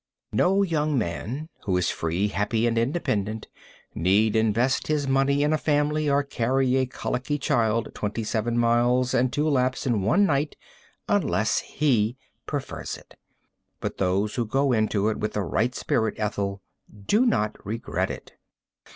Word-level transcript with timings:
No 0.31 0.63
young 0.63 0.97
man 0.97 1.47
who 1.65 1.77
is 1.77 1.91
free, 1.91 2.29
happy 2.29 2.65
and 2.65 2.75
independent, 2.75 3.47
need 3.93 4.35
invest 4.35 4.87
his 4.87 5.07
money 5.07 5.43
in 5.43 5.53
a 5.53 5.59
family 5.59 6.09
or 6.09 6.23
carry 6.23 6.75
a 6.77 6.87
colicky 6.87 7.37
child 7.37 7.91
twenty 7.93 8.23
seven 8.23 8.57
miles 8.57 9.13
and 9.13 9.31
two 9.31 9.47
laps 9.47 9.85
in 9.85 10.01
one 10.01 10.25
night 10.25 10.55
unless 11.07 11.59
he 11.59 12.17
prefers 12.47 12.97
it. 12.97 13.15
But 13.79 13.99
those 13.99 14.33
who 14.33 14.45
go 14.47 14.71
into 14.71 15.07
it 15.09 15.19
with 15.19 15.33
the 15.33 15.43
right 15.43 15.75
spirit, 15.75 16.15
Ethel, 16.17 16.63
do 17.05 17.23
not 17.27 17.63
regret 17.63 18.09
it. 18.09 18.31